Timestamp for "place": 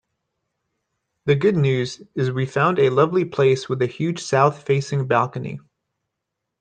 3.23-3.69